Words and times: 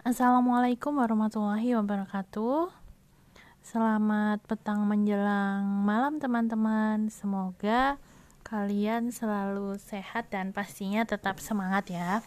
Assalamualaikum 0.00 0.96
warahmatullahi 0.96 1.76
wabarakatuh. 1.76 2.72
Selamat 3.60 4.40
petang 4.48 4.88
menjelang 4.88 5.60
malam 5.84 6.16
teman-teman. 6.16 7.12
Semoga 7.12 8.00
kalian 8.40 9.12
selalu 9.12 9.76
sehat 9.76 10.32
dan 10.32 10.56
pastinya 10.56 11.04
tetap 11.04 11.36
semangat 11.36 11.92
ya. 11.92 12.24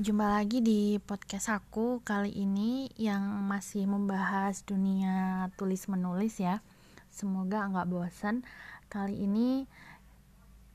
Jumpa 0.00 0.40
lagi 0.40 0.64
di 0.64 0.96
podcast 0.96 1.52
aku 1.52 2.00
kali 2.00 2.32
ini 2.32 2.88
yang 2.96 3.44
masih 3.44 3.84
membahas 3.84 4.64
dunia 4.64 5.52
tulis 5.60 5.92
menulis 5.92 6.40
ya. 6.40 6.64
Semoga 7.12 7.68
nggak 7.68 7.84
bosan. 7.84 8.48
Kali 8.88 9.28
ini 9.28 9.68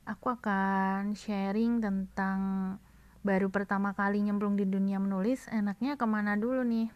aku 0.06 0.30
akan 0.30 1.18
sharing 1.18 1.82
tentang 1.82 2.38
baru 3.24 3.48
pertama 3.48 3.96
kali 3.96 4.20
nyemplung 4.20 4.60
di 4.60 4.68
dunia 4.68 5.00
menulis, 5.00 5.48
enaknya 5.48 5.96
ke 5.96 6.04
mana 6.04 6.36
dulu 6.36 6.60
nih? 6.60 6.92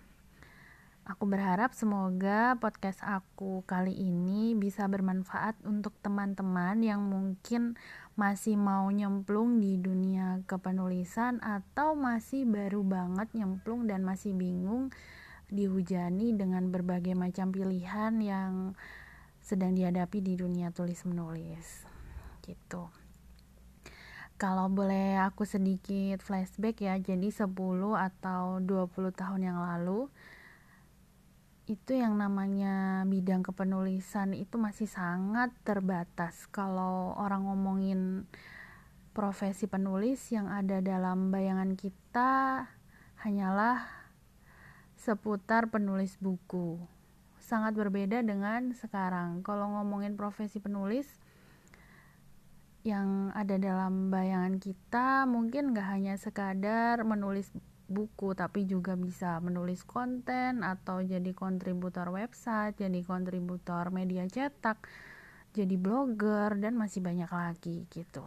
Aku 1.08 1.24
berharap 1.24 1.72
semoga 1.72 2.52
podcast 2.60 3.00
aku 3.00 3.64
kali 3.64 3.96
ini 3.96 4.52
bisa 4.52 4.84
bermanfaat 4.84 5.56
untuk 5.64 5.96
teman-teman 6.04 6.84
yang 6.84 7.00
mungkin 7.00 7.80
masih 8.12 8.60
mau 8.60 8.84
nyemplung 8.92 9.56
di 9.56 9.80
dunia 9.80 10.44
kepenulisan 10.44 11.40
atau 11.40 11.96
masih 11.96 12.44
baru 12.44 12.84
banget 12.84 13.32
nyemplung 13.32 13.88
dan 13.88 14.04
masih 14.04 14.36
bingung 14.36 14.92
dihujani 15.48 16.36
dengan 16.36 16.68
berbagai 16.68 17.16
macam 17.16 17.56
pilihan 17.56 18.12
yang 18.20 18.76
sedang 19.40 19.72
dihadapi 19.72 20.20
di 20.20 20.36
dunia 20.36 20.76
tulis 20.76 21.08
menulis 21.08 21.88
gitu 22.44 22.92
kalau 24.38 24.70
boleh 24.70 25.18
aku 25.18 25.42
sedikit 25.42 26.22
flashback 26.22 26.78
ya 26.78 26.94
jadi 26.96 27.26
10 27.26 27.50
atau 27.98 28.62
20 28.62 29.10
tahun 29.10 29.40
yang 29.42 29.58
lalu 29.58 30.06
itu 31.68 31.92
yang 31.92 32.16
namanya 32.16 33.04
bidang 33.04 33.44
kepenulisan 33.44 34.32
itu 34.32 34.56
masih 34.56 34.88
sangat 34.88 35.52
terbatas. 35.68 36.48
Kalau 36.48 37.12
orang 37.20 37.44
ngomongin 37.44 38.24
profesi 39.12 39.68
penulis 39.68 40.16
yang 40.32 40.48
ada 40.48 40.80
dalam 40.80 41.28
bayangan 41.28 41.76
kita 41.76 42.64
hanyalah 43.20 43.84
seputar 44.96 45.68
penulis 45.68 46.16
buku. 46.16 46.80
Sangat 47.36 47.76
berbeda 47.76 48.24
dengan 48.24 48.72
sekarang. 48.72 49.44
Kalau 49.44 49.68
ngomongin 49.76 50.16
profesi 50.16 50.64
penulis 50.64 51.04
yang 52.88 53.28
ada 53.36 53.60
dalam 53.60 54.08
bayangan 54.08 54.56
kita 54.56 55.28
mungkin 55.28 55.76
gak 55.76 55.88
hanya 55.92 56.16
sekadar 56.16 57.04
menulis 57.04 57.52
buku 57.88 58.36
tapi 58.36 58.68
juga 58.68 58.96
bisa 58.96 59.40
menulis 59.40 59.80
konten 59.84 60.60
atau 60.60 61.00
jadi 61.00 61.32
kontributor 61.32 62.12
website, 62.12 62.76
jadi 62.76 63.00
kontributor 63.00 63.88
media 63.88 64.28
cetak, 64.28 64.84
jadi 65.56 65.74
blogger 65.80 66.60
dan 66.60 66.76
masih 66.76 67.00
banyak 67.00 67.28
lagi 67.32 67.88
gitu. 67.88 68.24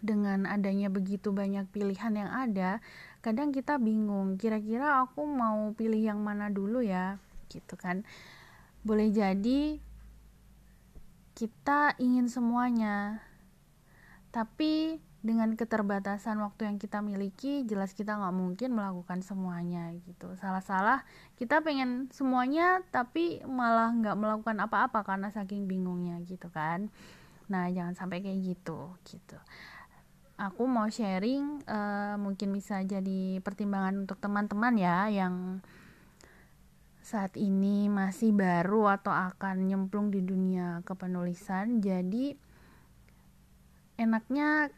Dengan 0.00 0.46
adanya 0.46 0.86
begitu 0.86 1.34
banyak 1.34 1.66
pilihan 1.74 2.14
yang 2.14 2.30
ada, 2.30 2.78
kadang 3.20 3.50
kita 3.50 3.76
bingung, 3.76 4.38
kira-kira 4.38 5.02
aku 5.02 5.26
mau 5.26 5.74
pilih 5.74 5.98
yang 5.98 6.22
mana 6.22 6.46
dulu 6.48 6.80
ya, 6.80 7.18
gitu 7.50 7.74
kan. 7.74 8.06
Boleh 8.86 9.10
jadi 9.10 9.76
kita 11.36 11.98
ingin 12.00 12.30
semuanya, 12.30 13.20
tapi 14.30 15.02
dengan 15.20 15.52
keterbatasan 15.52 16.40
waktu 16.40 16.64
yang 16.64 16.80
kita 16.80 17.04
miliki 17.04 17.68
jelas 17.68 17.92
kita 17.92 18.16
nggak 18.16 18.32
mungkin 18.32 18.72
melakukan 18.72 19.20
semuanya 19.20 19.92
gitu. 20.08 20.32
Salah-salah 20.40 21.04
kita 21.36 21.60
pengen 21.60 22.08
semuanya 22.08 22.80
tapi 22.88 23.44
malah 23.44 23.92
nggak 23.92 24.16
melakukan 24.16 24.56
apa-apa 24.64 25.04
karena 25.04 25.28
saking 25.28 25.68
bingungnya 25.68 26.16
gitu 26.24 26.48
kan. 26.48 26.88
Nah 27.52 27.68
jangan 27.68 27.92
sampai 27.92 28.24
kayak 28.24 28.40
gitu 28.40 28.96
gitu. 29.04 29.36
Aku 30.40 30.64
mau 30.64 30.88
sharing 30.88 31.68
uh, 31.68 32.16
mungkin 32.16 32.56
bisa 32.56 32.80
jadi 32.80 33.44
pertimbangan 33.44 34.08
untuk 34.08 34.16
teman-teman 34.24 34.72
ya 34.80 35.12
yang 35.12 35.60
saat 37.04 37.36
ini 37.36 37.92
masih 37.92 38.32
baru 38.32 38.88
atau 38.88 39.12
akan 39.12 39.68
nyemplung 39.68 40.08
di 40.08 40.24
dunia 40.24 40.80
kepenulisan. 40.88 41.84
Jadi 41.84 42.48
enaknya 44.00 44.72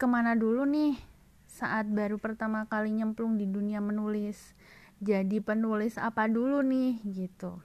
ke 0.00 0.06
mana 0.08 0.32
dulu 0.32 0.64
nih 0.64 0.96
saat 1.44 1.84
baru 1.92 2.16
pertama 2.16 2.64
kali 2.64 2.96
nyemplung 2.96 3.36
di 3.36 3.44
dunia 3.44 3.84
menulis? 3.84 4.56
Jadi 5.04 5.44
penulis 5.44 6.00
apa 6.00 6.24
dulu 6.24 6.64
nih? 6.64 6.96
Gitu. 7.04 7.60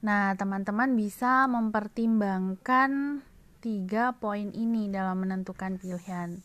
Nah 0.00 0.32
teman-teman 0.32 0.96
bisa 0.96 1.44
mempertimbangkan 1.44 3.20
tiga 3.60 4.16
poin 4.16 4.48
ini 4.56 4.88
dalam 4.88 5.28
menentukan 5.28 5.76
pilihan. 5.76 6.40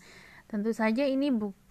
Tentu 0.52 0.75
saja 0.75 1.07
ini 1.07 1.31
bukan 1.31 1.65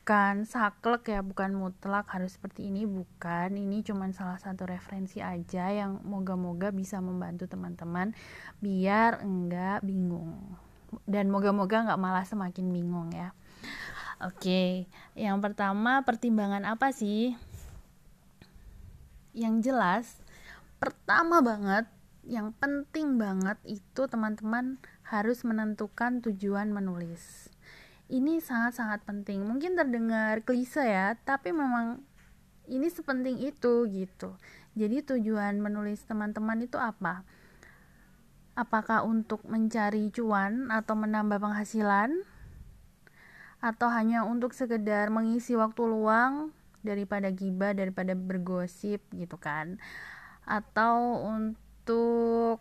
saklek 0.44 1.08
ya 1.08 1.24
bukan 1.24 1.56
mutlak 1.56 2.04
harus 2.12 2.36
seperti 2.36 2.68
ini 2.68 2.84
bukan. 2.84 3.56
Ini 3.56 3.80
cuma 3.80 4.12
salah 4.12 4.36
satu 4.36 4.68
referensi 4.68 5.24
aja 5.24 5.72
yang 5.72 6.04
moga-moga 6.04 6.68
bisa 6.68 7.00
membantu 7.00 7.48
teman-teman 7.48 8.12
biar 8.60 9.24
enggak 9.24 9.80
bingung. 9.80 10.60
Dan 11.08 11.32
moga-moga 11.32 11.88
nggak 11.88 12.00
malah 12.00 12.28
semakin 12.28 12.68
bingung 12.68 13.16
ya. 13.16 13.32
Oke 14.20 14.84
yang 15.16 15.40
pertama 15.40 16.04
pertimbangan 16.04 16.68
apa 16.68 16.92
sih? 16.92 17.32
Yang 19.32 19.72
jelas 19.72 20.04
pertama 20.76 21.40
banget 21.40 21.88
yang 22.24 22.52
penting 22.56 23.16
banget 23.16 23.56
itu 23.64 24.04
teman-teman 24.08 24.80
harus 25.04 25.44
menentukan 25.44 26.24
tujuan 26.24 26.72
menulis 26.72 27.53
ini 28.12 28.40
sangat-sangat 28.40 29.04
penting. 29.08 29.44
Mungkin 29.44 29.76
terdengar 29.78 30.44
klise 30.44 30.84
ya 30.84 31.16
tapi 31.24 31.54
memang 31.54 32.04
ini 32.68 32.88
sepenting 32.88 33.40
itu 33.44 33.88
gitu. 33.88 34.36
Jadi 34.74 35.04
tujuan 35.06 35.60
menulis 35.62 36.02
teman-teman 36.04 36.64
itu 36.64 36.80
apa? 36.80 37.22
Apakah 38.54 39.06
untuk 39.06 39.42
mencari 39.46 40.10
cuan 40.10 40.70
atau 40.70 40.94
menambah 40.98 41.38
penghasilan? 41.42 42.10
Atau 43.64 43.88
hanya 43.88 44.28
untuk 44.28 44.52
sekedar 44.52 45.08
mengisi 45.08 45.56
waktu 45.56 45.82
luang 45.88 46.52
daripada 46.84 47.32
gibah 47.32 47.72
daripada 47.72 48.12
bergosip 48.12 49.00
gitu 49.14 49.40
kan? 49.40 49.80
Atau 50.44 51.24
untuk 51.24 52.60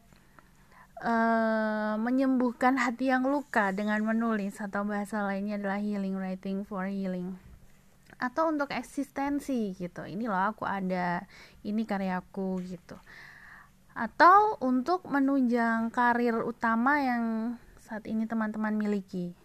uh, 1.02 1.96
menyembuhkan 1.98 2.78
hati 2.78 3.10
yang 3.10 3.26
luka 3.26 3.74
dengan 3.74 4.04
menulis 4.06 4.60
atau 4.62 4.86
bahasa 4.86 5.26
lainnya 5.26 5.58
adalah 5.58 5.82
healing 5.82 6.14
writing 6.20 6.62
for 6.68 6.86
healing 6.86 7.40
atau 8.22 8.54
untuk 8.54 8.72
eksistensi 8.72 9.74
gitu 9.76 10.06
ini 10.06 10.30
loh 10.30 10.54
aku 10.54 10.64
ada 10.64 11.26
ini 11.66 11.84
karyaku 11.84 12.62
gitu 12.68 12.96
atau 13.94 14.58
untuk 14.58 15.06
menunjang 15.06 15.94
karir 15.94 16.42
utama 16.42 16.98
yang 16.98 17.24
saat 17.78 18.10
ini 18.10 18.26
teman-teman 18.26 18.74
miliki. 18.74 19.38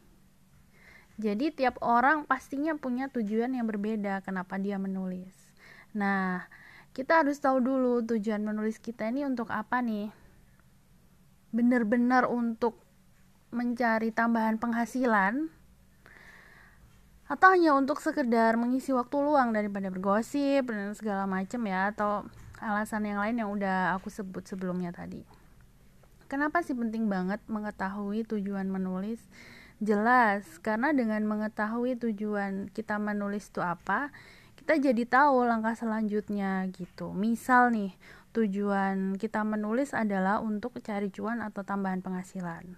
Jadi 1.21 1.53
tiap 1.53 1.77
orang 1.85 2.25
pastinya 2.25 2.73
punya 2.79 3.13
tujuan 3.13 3.53
yang 3.53 3.69
berbeda 3.69 4.25
kenapa 4.25 4.57
dia 4.57 4.81
menulis. 4.81 5.35
Nah, 5.93 6.49
kita 6.97 7.21
harus 7.27 7.37
tahu 7.43 7.61
dulu 7.61 8.01
tujuan 8.07 8.41
menulis 8.41 8.81
kita 8.81 9.11
ini 9.13 9.29
untuk 9.29 9.53
apa 9.53 9.85
nih. 9.85 10.09
Benar-benar 11.55 12.29
untuk 12.29 12.81
mencari 13.49 14.13
tambahan 14.13 14.61
penghasilan 14.61 15.49
atau 17.29 17.49
hanya 17.53 17.77
untuk 17.77 18.01
sekedar 18.01 18.57
mengisi 18.57 18.93
waktu 18.97 19.21
luang 19.21 19.53
daripada 19.53 19.93
bergosip 19.93 20.65
dan 20.69 20.97
segala 20.97 21.29
macam 21.29 21.61
ya 21.69 21.93
atau 21.93 22.25
alasan 22.61 23.05
yang 23.05 23.21
lain 23.21 23.37
yang 23.37 23.51
udah 23.53 23.97
aku 24.01 24.09
sebut 24.09 24.49
sebelumnya 24.49 24.91
tadi. 24.93 25.21
Kenapa 26.29 26.61
sih 26.61 26.77
penting 26.77 27.09
banget 27.09 27.41
mengetahui 27.49 28.25
tujuan 28.29 28.69
menulis? 28.69 29.21
Jelas, 29.81 30.45
karena 30.61 30.91
dengan 30.91 31.25
mengetahui 31.25 31.97
tujuan 31.97 32.69
kita 32.75 32.99
menulis 33.01 33.49
itu 33.49 33.63
apa, 33.63 34.11
kita 34.59 34.77
jadi 34.77 35.07
tahu 35.07 35.47
langkah 35.47 35.73
selanjutnya 35.73 36.67
gitu. 36.75 37.15
Misal 37.15 37.71
nih, 37.73 37.95
tujuan 38.37 39.17
kita 39.17 39.43
menulis 39.43 39.97
adalah 39.97 40.41
untuk 40.43 40.77
cari 40.85 41.09
cuan 41.09 41.41
atau 41.41 41.65
tambahan 41.65 42.05
penghasilan. 42.05 42.77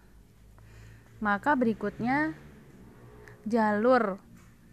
Maka 1.21 1.59
berikutnya 1.59 2.33
jalur 3.45 4.21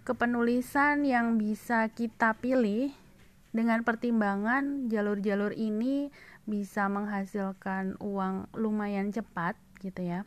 kepenulisan 0.08 1.04
yang 1.04 1.36
bisa 1.36 1.92
kita 1.92 2.38
pilih 2.40 2.96
dengan 3.52 3.84
pertimbangan 3.84 4.88
jalur-jalur 4.88 5.52
ini 5.56 6.14
bisa 6.48 6.88
menghasilkan 6.88 8.00
uang 8.00 8.48
lumayan 8.56 9.12
cepat 9.12 9.60
gitu 9.84 10.08
ya 10.08 10.24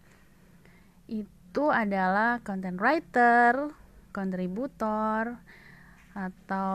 itu 1.51 1.67
adalah 1.67 2.39
content 2.47 2.79
writer, 2.79 3.75
kontributor, 4.15 5.43
atau 6.15 6.71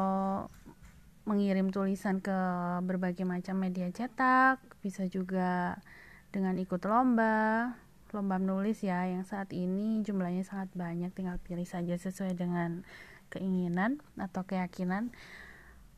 mengirim 1.25 1.74
tulisan 1.74 2.22
ke 2.22 2.38
berbagai 2.86 3.25
macam 3.25 3.57
media 3.57 3.89
cetak 3.89 4.62
bisa 4.86 5.10
juga 5.10 5.81
dengan 6.30 6.57
ikut 6.57 6.81
lomba 6.86 7.74
lomba 8.13 8.39
menulis 8.39 8.80
ya 8.86 9.10
yang 9.10 9.27
saat 9.27 9.51
ini 9.51 10.06
jumlahnya 10.06 10.45
sangat 10.45 10.72
banyak 10.77 11.12
tinggal 11.12 11.42
pilih 11.42 11.68
saja 11.68 11.98
sesuai 11.98 12.38
dengan 12.38 12.86
keinginan 13.33 14.00
atau 14.16 14.45
keyakinan 14.45 15.12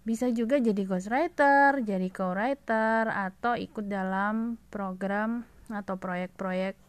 bisa 0.07 0.31
juga 0.31 0.55
jadi 0.55 0.87
ghostwriter, 0.87 1.83
jadi 1.83 2.07
co-writer 2.07 3.11
atau 3.11 3.59
ikut 3.59 3.91
dalam 3.91 4.55
program 4.71 5.43
atau 5.67 5.99
proyek-proyek 5.99 6.79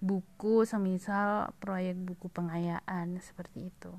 buku 0.00 0.64
semisal 0.64 1.52
proyek 1.60 2.00
buku 2.00 2.32
pengayaan 2.32 3.20
seperti 3.20 3.68
itu. 3.68 3.92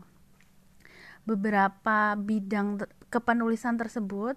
Beberapa 1.21 2.17
bidang 2.17 2.81
kepenulisan 3.13 3.77
tersebut 3.77 4.33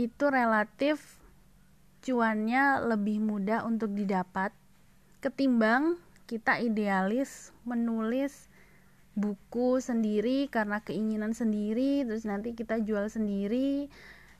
itu 0.00 0.24
relatif 0.32 1.20
cuannya 2.00 2.80
lebih 2.88 3.20
mudah 3.20 3.68
untuk 3.68 3.92
didapat 3.92 4.56
ketimbang 5.20 6.00
kita 6.24 6.56
idealis 6.64 7.52
menulis 7.68 8.48
buku 9.12 9.82
sendiri 9.84 10.48
karena 10.48 10.80
keinginan 10.80 11.36
sendiri 11.36 12.08
terus 12.08 12.24
nanti 12.24 12.56
kita 12.56 12.80
jual 12.80 13.12
sendiri. 13.12 13.92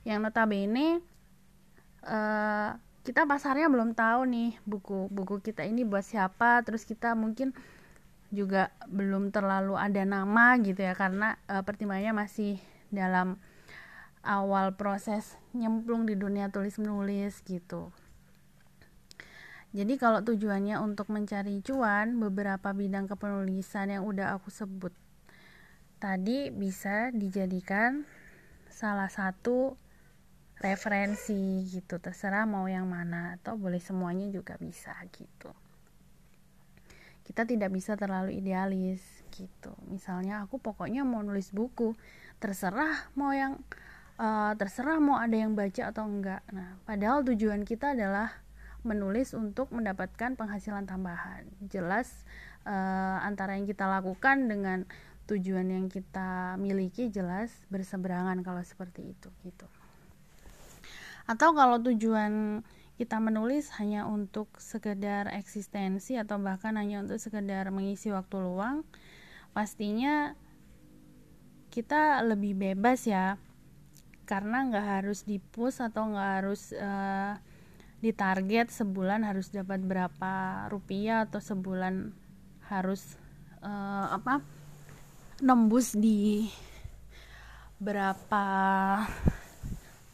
Yang 0.08 0.18
notabene 0.24 1.04
uh, 2.08 2.72
kita 3.04 3.28
pasarnya 3.28 3.68
belum 3.68 3.92
tahu 3.92 4.24
nih 4.24 4.56
buku 4.64 5.12
buku 5.12 5.44
kita 5.44 5.68
ini 5.68 5.84
buat 5.84 6.04
siapa 6.04 6.64
terus 6.64 6.88
kita 6.88 7.12
mungkin 7.12 7.52
juga 8.30 8.70
belum 8.86 9.34
terlalu 9.34 9.74
ada 9.74 10.02
nama 10.06 10.58
gitu 10.62 10.80
ya 10.82 10.94
karena 10.94 11.38
uh, 11.50 11.62
pertimbangannya 11.66 12.14
masih 12.14 12.62
dalam 12.90 13.38
awal 14.22 14.74
proses 14.78 15.38
nyemplung 15.54 16.06
di 16.06 16.14
dunia 16.14 16.50
tulis 16.50 16.78
menulis 16.78 17.42
gitu 17.46 17.90
jadi 19.70 20.02
kalau 20.02 20.18
tujuannya 20.26 20.82
untuk 20.82 21.14
mencari 21.14 21.62
cuan, 21.62 22.18
beberapa 22.18 22.74
bidang 22.74 23.06
kepenulisan 23.06 23.94
yang 23.94 24.02
udah 24.02 24.34
aku 24.34 24.50
sebut 24.50 24.90
tadi 26.02 26.50
bisa 26.50 27.14
dijadikan 27.14 28.02
salah 28.66 29.06
satu 29.06 29.78
referensi 30.58 31.62
gitu. 31.70 32.02
Terserah 32.02 32.50
mau 32.50 32.66
yang 32.66 32.90
mana 32.90 33.38
atau 33.38 33.54
boleh 33.54 33.78
semuanya 33.78 34.26
juga 34.34 34.58
bisa 34.58 34.90
gitu. 35.14 35.54
Kita 37.30 37.46
tidak 37.46 37.70
bisa 37.70 37.94
terlalu 37.94 38.42
idealis 38.42 38.98
gitu. 39.30 39.70
Misalnya 39.86 40.42
aku 40.42 40.58
pokoknya 40.58 41.06
mau 41.06 41.22
nulis 41.22 41.54
buku, 41.54 41.94
terserah 42.42 43.06
mau 43.14 43.30
yang 43.30 43.62
uh, 44.18 44.52
terserah 44.58 44.98
mau 44.98 45.14
ada 45.14 45.38
yang 45.38 45.54
baca 45.54 45.94
atau 45.94 46.10
enggak. 46.10 46.42
Nah, 46.50 46.74
padahal 46.82 47.22
tujuan 47.22 47.62
kita 47.62 47.94
adalah 47.94 48.34
menulis 48.82 49.30
untuk 49.38 49.70
mendapatkan 49.70 50.34
penghasilan 50.34 50.90
tambahan. 50.90 51.46
Jelas 51.70 52.26
uh, 52.66 53.22
antara 53.22 53.54
yang 53.54 53.70
kita 53.70 53.86
lakukan 53.86 54.50
dengan 54.50 54.88
tujuan 55.30 55.70
yang 55.70 55.86
kita 55.86 56.58
miliki 56.58 57.06
jelas 57.06 57.54
berseberangan 57.70 58.42
kalau 58.42 58.66
seperti 58.66 59.14
itu 59.14 59.30
gitu. 59.46 59.70
Atau 61.30 61.54
kalau 61.54 61.78
tujuan 61.78 62.64
kita 63.00 63.16
menulis 63.16 63.72
hanya 63.80 64.04
untuk 64.04 64.52
sekedar 64.60 65.32
eksistensi 65.32 66.20
atau 66.20 66.36
bahkan 66.36 66.76
hanya 66.76 67.00
untuk 67.00 67.16
sekedar 67.16 67.72
mengisi 67.72 68.12
waktu 68.12 68.36
luang, 68.44 68.84
pastinya 69.56 70.36
kita 71.72 72.20
lebih 72.28 72.52
bebas 72.52 73.08
ya. 73.08 73.40
Karena 74.28 74.68
nggak 74.68 74.86
harus 75.00 75.24
dipus 75.24 75.80
atau 75.80 76.12
nggak 76.12 76.30
harus 76.44 76.76
uh, 76.76 77.40
ditarget 78.04 78.68
sebulan 78.68 79.24
harus 79.24 79.48
dapat 79.48 79.80
berapa 79.80 80.68
rupiah 80.68 81.24
atau 81.24 81.40
sebulan 81.40 82.12
harus 82.68 83.16
uh, 83.64 84.12
apa 84.12 84.44
nembus 85.40 85.96
di 85.96 86.52
berapa 87.80 88.44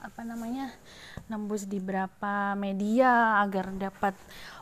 apa 0.07 0.23
namanya 0.23 0.71
nembus 1.27 1.67
di 1.67 1.83
berapa 1.83 2.55
media 2.55 3.43
agar 3.43 3.75
dapat 3.75 4.15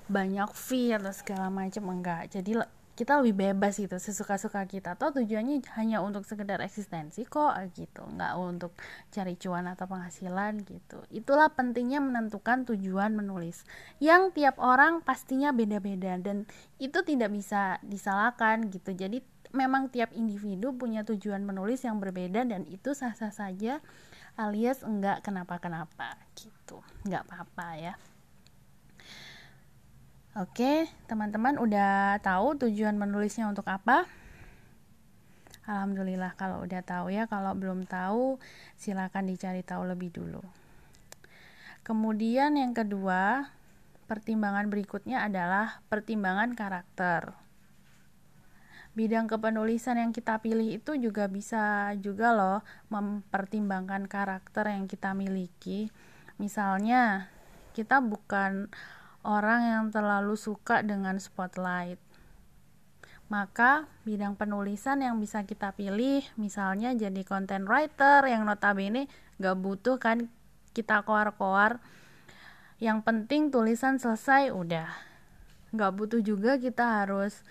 banyak 0.08 0.48
fee 0.56 0.96
atau 0.96 1.12
segala 1.12 1.52
macam 1.52 1.92
enggak. 1.92 2.32
Jadi 2.32 2.56
kita 2.94 3.18
lebih 3.18 3.34
bebas 3.34 3.74
gitu 3.76 3.98
sesuka-suka 3.98 4.62
kita. 4.70 4.94
Atau 4.94 5.10
tujuannya 5.10 5.66
hanya 5.74 5.98
untuk 6.00 6.22
sekedar 6.24 6.62
eksistensi 6.62 7.26
kok 7.26 7.52
gitu. 7.74 8.06
Nggak 8.06 8.32
untuk 8.38 8.72
cari 9.10 9.34
cuan 9.34 9.66
atau 9.66 9.90
penghasilan 9.90 10.62
gitu. 10.62 11.02
Itulah 11.10 11.50
pentingnya 11.52 11.98
menentukan 11.98 12.62
tujuan 12.70 13.12
menulis. 13.18 13.66
Yang 13.98 14.38
tiap 14.38 14.56
orang 14.62 15.02
pastinya 15.02 15.50
beda-beda 15.50 16.16
dan 16.22 16.46
itu 16.78 17.02
tidak 17.02 17.34
bisa 17.34 17.82
disalahkan 17.82 18.70
gitu. 18.70 18.94
Jadi 18.94 19.20
memang 19.54 19.88
tiap 19.88 20.10
individu 20.12 20.74
punya 20.74 21.06
tujuan 21.06 21.46
menulis 21.46 21.86
yang 21.86 22.02
berbeda 22.02 22.42
dan 22.44 22.66
itu 22.66 22.92
sah-sah 22.92 23.30
saja 23.30 23.78
alias 24.34 24.82
enggak 24.82 25.22
kenapa-kenapa 25.22 26.18
gitu 26.34 26.82
nggak 27.06 27.22
apa-apa 27.30 27.68
ya 27.78 27.94
Oke, 30.34 30.90
teman-teman 31.06 31.62
udah 31.62 32.18
tahu 32.18 32.58
tujuan 32.66 32.98
menulisnya 32.98 33.46
untuk 33.46 33.70
apa? 33.70 34.02
Alhamdulillah 35.62 36.34
kalau 36.34 36.66
udah 36.66 36.82
tahu 36.82 37.14
ya, 37.14 37.30
kalau 37.30 37.54
belum 37.54 37.86
tahu 37.86 38.42
silakan 38.74 39.30
dicari 39.30 39.62
tahu 39.62 39.86
lebih 39.86 40.10
dulu. 40.10 40.42
Kemudian 41.86 42.58
yang 42.58 42.74
kedua, 42.74 43.46
pertimbangan 44.10 44.66
berikutnya 44.74 45.22
adalah 45.22 45.78
pertimbangan 45.86 46.58
karakter. 46.58 47.43
Bidang 48.94 49.26
kepenulisan 49.26 49.98
yang 49.98 50.14
kita 50.14 50.38
pilih 50.38 50.78
itu 50.78 50.94
juga 50.94 51.26
bisa 51.26 51.90
juga 51.98 52.30
loh 52.30 52.60
mempertimbangkan 52.94 54.06
karakter 54.06 54.70
yang 54.70 54.86
kita 54.86 55.18
miliki. 55.18 55.90
Misalnya, 56.38 57.26
kita 57.74 57.98
bukan 57.98 58.70
orang 59.26 59.60
yang 59.66 59.84
terlalu 59.90 60.38
suka 60.38 60.86
dengan 60.86 61.18
spotlight. 61.18 61.98
Maka 63.26 63.90
bidang 64.06 64.38
penulisan 64.38 65.02
yang 65.02 65.18
bisa 65.18 65.42
kita 65.42 65.74
pilih 65.74 66.22
misalnya 66.38 66.94
jadi 66.94 67.24
content 67.26 67.66
writer 67.66 68.22
yang 68.30 68.46
notabene 68.46 69.10
gak 69.42 69.58
butuh 69.58 69.98
kan 69.98 70.30
kita 70.70 71.02
koar-koar. 71.02 71.82
Yang 72.78 73.02
penting 73.02 73.50
tulisan 73.50 73.98
selesai 73.98 74.54
udah. 74.54 74.86
Gak 75.74 75.92
butuh 75.98 76.22
juga 76.22 76.60
kita 76.62 77.02
harus 77.02 77.42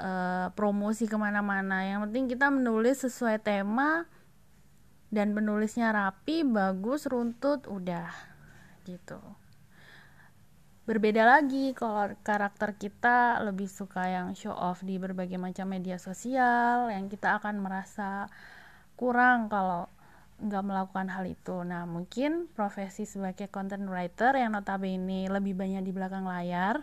uh, 0.00 0.48
promosi 0.56 1.04
ke 1.04 1.14
mana-mana. 1.20 1.84
Yang 1.84 2.08
penting 2.08 2.24
kita 2.32 2.48
menulis 2.48 3.04
sesuai 3.04 3.44
tema 3.44 4.08
dan 5.12 5.36
penulisnya 5.36 5.92
rapi, 5.92 6.42
bagus, 6.42 7.04
runtut, 7.04 7.68
udah 7.68 8.08
gitu 8.88 9.20
berbeda 10.90 11.22
lagi 11.22 11.70
kalau 11.70 12.10
karakter 12.26 12.74
kita 12.74 13.38
lebih 13.46 13.70
suka 13.70 14.10
yang 14.10 14.34
show 14.34 14.50
off 14.50 14.82
di 14.82 14.98
berbagai 14.98 15.38
macam 15.38 15.70
media 15.70 16.02
sosial 16.02 16.90
yang 16.90 17.06
kita 17.06 17.38
akan 17.38 17.62
merasa 17.62 18.26
kurang 18.98 19.46
kalau 19.46 19.86
nggak 20.42 20.66
melakukan 20.66 21.06
hal 21.14 21.30
itu 21.30 21.62
nah 21.62 21.86
mungkin 21.86 22.50
profesi 22.58 23.06
sebagai 23.06 23.46
content 23.54 23.86
writer 23.86 24.34
yang 24.34 24.50
notabene 24.50 25.30
lebih 25.30 25.54
banyak 25.54 25.86
di 25.86 25.92
belakang 25.94 26.26
layar 26.26 26.82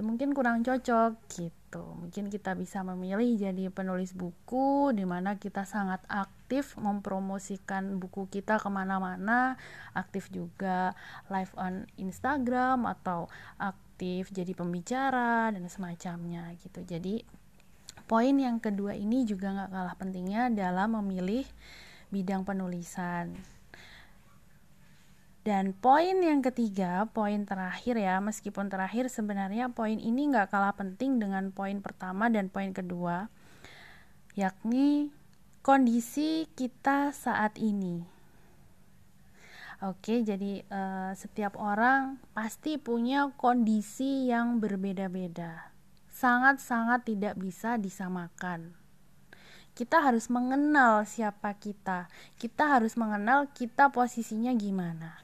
itu 0.00 0.08
mungkin 0.08 0.32
kurang 0.32 0.64
cocok 0.64 1.12
gitu. 1.28 1.84
Mungkin 1.92 2.32
kita 2.32 2.56
bisa 2.56 2.80
memilih 2.80 3.36
jadi 3.36 3.68
penulis 3.68 4.16
buku 4.16 4.96
di 4.96 5.04
mana 5.04 5.36
kita 5.36 5.68
sangat 5.68 6.00
aktif 6.08 6.72
mempromosikan 6.80 8.00
buku 8.00 8.24
kita 8.32 8.56
ke 8.56 8.72
mana-mana 8.72 9.60
aktif 9.92 10.32
juga 10.32 10.96
live 11.28 11.52
on 11.60 11.84
Instagram 12.00 12.88
atau 12.88 13.28
aktif 13.60 14.32
jadi 14.32 14.56
pembicara 14.56 15.52
dan 15.52 15.68
semacamnya 15.68 16.48
gitu. 16.64 16.80
Jadi 16.80 17.20
poin 18.08 18.32
yang 18.40 18.56
kedua 18.56 18.96
ini 18.96 19.28
juga 19.28 19.52
nggak 19.52 19.68
kalah 19.68 19.96
pentingnya 20.00 20.48
dalam 20.48 20.96
memilih 20.96 21.44
bidang 22.08 22.48
penulisan 22.48 23.36
dan 25.40 25.72
poin 25.72 26.20
yang 26.20 26.44
ketiga, 26.44 27.08
poin 27.16 27.48
terakhir 27.48 27.96
ya, 27.96 28.20
meskipun 28.20 28.68
terakhir 28.68 29.08
sebenarnya 29.08 29.72
poin 29.72 29.96
ini 29.96 30.28
nggak 30.28 30.52
kalah 30.52 30.76
penting 30.76 31.16
dengan 31.16 31.48
poin 31.48 31.80
pertama 31.80 32.28
dan 32.28 32.52
poin 32.52 32.76
kedua, 32.76 33.32
yakni 34.36 35.08
kondisi 35.64 36.44
kita 36.52 37.16
saat 37.16 37.56
ini. 37.56 38.04
Oke, 39.80 40.20
jadi 40.20 40.60
uh, 40.68 41.16
setiap 41.16 41.56
orang 41.56 42.20
pasti 42.36 42.76
punya 42.76 43.32
kondisi 43.40 44.28
yang 44.28 44.60
berbeda-beda, 44.60 45.72
sangat-sangat 46.12 47.08
tidak 47.08 47.40
bisa 47.40 47.80
disamakan. 47.80 48.76
kita 49.70 50.02
harus 50.02 50.28
mengenal 50.28 51.06
siapa 51.06 51.54
kita 51.56 52.10
kita 52.36 52.64
harus 52.68 52.98
mengenal 52.98 53.48
kita 53.54 53.88
posisinya 53.88 54.52
gimana 54.52 55.22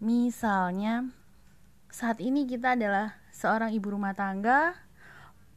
misalnya 0.00 1.12
saat 1.92 2.18
ini 2.24 2.48
kita 2.48 2.74
adalah 2.74 3.20
seorang 3.30 3.76
ibu 3.76 3.92
rumah 3.92 4.16
tangga 4.16 4.74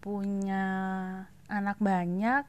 punya 0.03 0.67
anak 1.47 1.79
banyak 1.79 2.43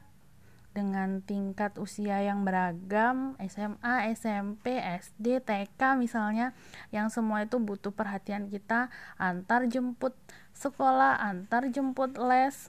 dengan 0.75 1.23
tingkat 1.23 1.79
usia 1.79 2.19
yang 2.19 2.43
beragam, 2.43 3.39
SMA, 3.39 4.11
SMP, 4.11 4.75
SD, 4.75 5.39
TK 5.39 5.95
misalnya, 5.95 6.51
yang 6.91 7.07
semua 7.07 7.47
itu 7.47 7.55
butuh 7.63 7.95
perhatian 7.95 8.51
kita 8.51 8.91
antar 9.15 9.71
jemput 9.71 10.11
sekolah, 10.51 11.15
antar 11.23 11.71
jemput 11.71 12.19
les. 12.19 12.67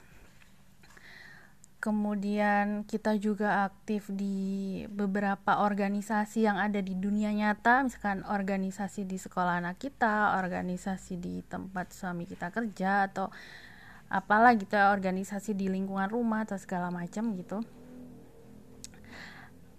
Kemudian 1.77 2.89
kita 2.89 3.13
juga 3.21 3.69
aktif 3.69 4.09
di 4.09 4.81
beberapa 4.89 5.61
organisasi 5.61 6.49
yang 6.49 6.57
ada 6.57 6.81
di 6.81 6.97
dunia 6.97 7.29
nyata, 7.29 7.85
misalkan 7.85 8.25
organisasi 8.25 9.05
di 9.05 9.21
sekolah 9.21 9.61
anak 9.61 9.77
kita, 9.77 10.41
organisasi 10.41 11.21
di 11.21 11.45
tempat 11.45 11.93
suami 11.93 12.25
kita 12.25 12.49
kerja 12.49 13.05
atau 13.07 13.29
apalah 14.09 14.55
gitu 14.57 14.73
organisasi 14.73 15.53
di 15.53 15.67
lingkungan 15.67 16.07
rumah 16.07 16.47
atau 16.47 16.55
segala 16.55 16.87
macam 16.87 17.35
gitu 17.35 17.59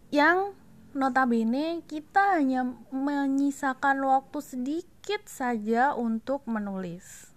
yang 0.09 0.57
notabene 0.97 1.85
kita 1.85 2.41
hanya 2.41 2.65
menyisakan 2.89 4.01
waktu 4.09 4.41
sedikit 4.41 5.21
saja 5.29 5.93
untuk 5.93 6.49
menulis. 6.49 7.28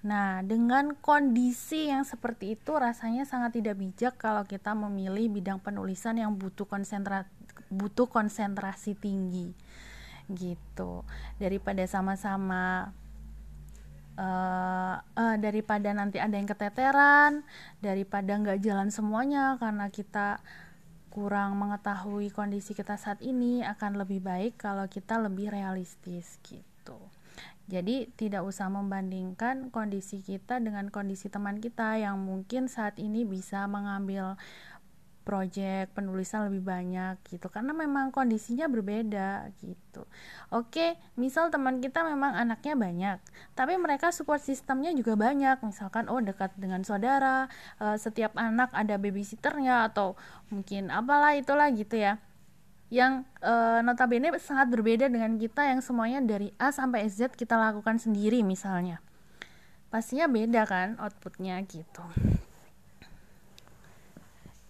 Nah, 0.00 0.40
dengan 0.40 0.96
kondisi 0.96 1.92
yang 1.92 2.08
seperti 2.08 2.56
itu 2.56 2.72
rasanya 2.72 3.28
sangat 3.28 3.60
tidak 3.60 3.76
bijak 3.76 4.16
kalau 4.16 4.48
kita 4.48 4.72
memilih 4.72 5.28
bidang 5.28 5.60
penulisan 5.60 6.16
yang 6.16 6.32
butuh 6.40 6.64
konsentra 6.64 7.28
butuh 7.68 8.08
konsentrasi 8.08 8.96
tinggi 8.96 9.52
gitu. 10.32 11.04
Daripada 11.36 11.84
sama-sama 11.84 12.96
uh, 14.16 14.96
uh, 15.00 15.36
daripada 15.36 15.92
nanti 15.92 16.16
ada 16.16 16.32
yang 16.32 16.48
keteteran, 16.48 17.44
daripada 17.84 18.32
nggak 18.40 18.62
jalan 18.64 18.88
semuanya 18.88 19.60
karena 19.60 19.92
kita 19.92 20.40
kurang 21.10 21.58
mengetahui 21.58 22.30
kondisi 22.30 22.72
kita 22.72 22.94
saat 22.94 23.18
ini 23.20 23.66
akan 23.66 23.98
lebih 23.98 24.22
baik 24.22 24.56
kalau 24.56 24.86
kita 24.86 25.18
lebih 25.18 25.50
realistis 25.50 26.38
gitu. 26.46 26.96
Jadi 27.70 28.10
tidak 28.18 28.42
usah 28.42 28.66
membandingkan 28.66 29.70
kondisi 29.70 30.18
kita 30.26 30.58
dengan 30.58 30.90
kondisi 30.90 31.30
teman 31.30 31.62
kita 31.62 32.02
yang 32.02 32.18
mungkin 32.18 32.66
saat 32.66 32.98
ini 32.98 33.22
bisa 33.22 33.70
mengambil 33.70 34.34
project 35.22 35.94
penulisan 35.94 36.50
lebih 36.50 36.66
banyak 36.66 37.14
gitu. 37.30 37.46
Karena 37.46 37.70
memang 37.70 38.10
kondisinya 38.10 38.66
berbeda 38.66 39.54
gitu. 39.62 40.02
Oke 40.50 40.98
misal 41.14 41.54
teman 41.54 41.78
kita 41.78 42.02
memang 42.02 42.34
anaknya 42.34 42.74
banyak 42.74 43.18
tapi 43.54 43.78
mereka 43.78 44.10
support 44.10 44.42
sistemnya 44.42 44.90
juga 44.90 45.14
banyak. 45.14 45.62
Misalkan 45.62 46.10
oh 46.10 46.18
dekat 46.18 46.50
dengan 46.58 46.82
saudara 46.82 47.46
uh, 47.78 47.94
setiap 47.94 48.34
anak 48.34 48.74
ada 48.74 48.98
babysitternya 48.98 49.86
atau 49.94 50.18
mungkin 50.50 50.90
apalah 50.90 51.38
itulah 51.38 51.70
gitu 51.70 51.94
ya 51.94 52.18
yang 52.90 53.22
uh, 53.42 53.78
notabene 53.86 54.34
sangat 54.42 54.66
berbeda 54.70 55.06
dengan 55.06 55.38
kita 55.38 55.62
yang 55.66 55.78
semuanya 55.78 56.18
dari 56.20 56.50
A 56.58 56.74
sampai 56.74 57.06
Z 57.06 57.38
kita 57.38 57.54
lakukan 57.54 58.02
sendiri 58.02 58.42
misalnya 58.42 58.98
pastinya 59.94 60.26
beda 60.26 60.66
kan 60.66 60.98
outputnya 60.98 61.58
gitu 61.66 62.02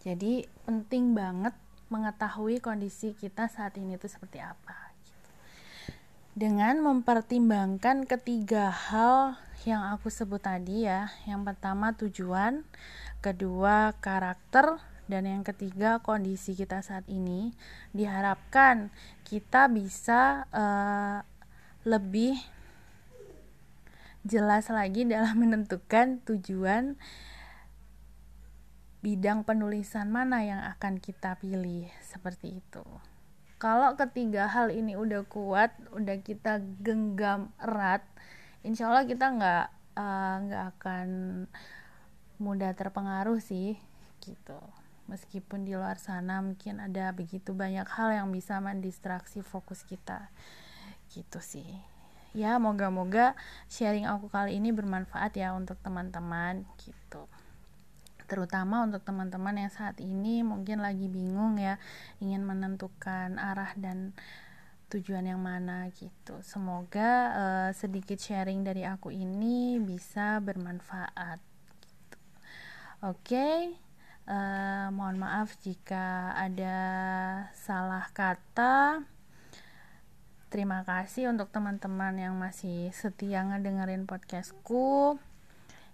jadi 0.00 0.48
penting 0.64 1.12
banget 1.12 1.52
mengetahui 1.92 2.62
kondisi 2.64 3.12
kita 3.12 3.52
saat 3.52 3.76
ini 3.76 4.00
itu 4.00 4.08
seperti 4.08 4.40
apa. 4.40 4.94
Gitu. 5.04 5.28
Dengan 6.32 6.80
mempertimbangkan 6.80 8.08
ketiga 8.08 8.72
hal 8.72 9.36
yang 9.68 9.84
aku 9.92 10.08
sebut 10.08 10.40
tadi 10.40 10.88
ya, 10.88 11.12
yang 11.28 11.44
pertama 11.44 11.92
tujuan, 11.92 12.64
kedua 13.20 13.92
karakter, 14.00 14.80
dan 15.10 15.26
yang 15.26 15.42
ketiga 15.42 15.98
kondisi 15.98 16.54
kita 16.54 16.80
saat 16.86 17.02
ini, 17.10 17.50
diharapkan 17.90 18.94
kita 19.26 19.66
bisa 19.66 20.46
uh, 20.54 21.26
lebih 21.82 22.38
jelas 24.22 24.70
lagi 24.70 25.02
dalam 25.02 25.34
menentukan 25.42 26.22
tujuan 26.22 26.94
bidang 29.02 29.42
penulisan 29.42 30.14
mana 30.14 30.46
yang 30.46 30.62
akan 30.78 31.02
kita 31.02 31.34
pilih. 31.42 31.90
Seperti 32.06 32.62
itu. 32.62 32.86
Kalau 33.58 33.98
ketiga 33.98 34.46
hal 34.48 34.70
ini 34.70 34.94
udah 34.94 35.26
kuat 35.26 35.74
udah 35.92 36.16
kita 36.24 36.64
genggam 36.80 37.52
erat 37.60 38.00
insya 38.64 38.92
Allah 38.92 39.04
kita 39.08 39.26
nggak 39.36 39.66
eh, 40.00 40.34
nggak 40.48 40.64
uh, 40.64 40.70
akan 40.76 41.08
mudah 42.40 42.72
terpengaruh 42.72 43.40
sih 43.40 43.76
gitu 44.24 44.60
meskipun 45.10 45.66
di 45.66 45.74
luar 45.74 45.98
sana 45.98 46.38
mungkin 46.38 46.78
ada 46.78 47.10
begitu 47.10 47.50
banyak 47.50 47.84
hal 47.90 48.14
yang 48.14 48.28
bisa 48.30 48.62
mendistraksi 48.62 49.42
fokus 49.42 49.82
kita 49.82 50.30
gitu 51.10 51.42
sih 51.42 51.66
ya 52.30 52.62
moga-moga 52.62 53.34
sharing 53.66 54.06
aku 54.06 54.30
kali 54.30 54.62
ini 54.62 54.70
bermanfaat 54.70 55.34
ya 55.34 55.50
untuk 55.50 55.82
teman-teman 55.82 56.62
gitu 56.78 57.26
terutama 58.30 58.86
untuk 58.86 59.02
teman-teman 59.02 59.66
yang 59.66 59.72
saat 59.74 59.98
ini 59.98 60.46
mungkin 60.46 60.78
lagi 60.78 61.10
bingung 61.10 61.58
ya 61.58 61.82
ingin 62.22 62.46
menentukan 62.46 63.34
arah 63.42 63.74
dan 63.74 64.14
tujuan 64.90 65.26
yang 65.26 65.42
mana 65.42 65.90
gitu 65.98 66.38
semoga 66.46 67.10
uh, 67.34 67.70
sedikit 67.74 68.22
sharing 68.22 68.62
dari 68.62 68.86
aku 68.86 69.10
ini 69.10 69.82
bisa 69.82 70.38
bermanfaat 70.38 71.42
gitu. 71.82 72.18
oke 73.02 73.18
okay. 73.18 73.89
Eh, 74.28 74.86
mohon 74.90 75.16
maaf 75.22 75.54
jika 75.62 76.34
ada 76.36 76.78
salah 77.54 78.08
kata 78.10 79.04
Terima 80.50 80.82
kasih 80.82 81.30
untuk 81.30 81.54
teman-teman 81.54 82.10
yang 82.18 82.34
masih 82.34 82.90
setia 82.90 83.46
ngedengerin 83.46 84.02
podcastku. 84.02 85.14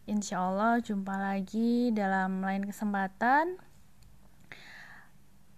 Insya 0.09 0.49
Allah 0.49 0.80
jumpa 0.80 1.12
lagi 1.12 1.92
dalam 1.92 2.40
lain 2.40 2.64
kesempatan. 2.64 3.61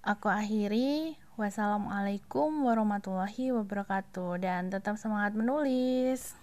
Aku 0.03 0.27
akhiri. 0.27 1.15
Wassalamualaikum 1.39 2.51
warahmatullahi 2.67 3.55
wabarakatuh. 3.55 4.43
Dan 4.43 4.75
tetap 4.75 4.99
semangat 4.99 5.39
menulis. 5.39 6.35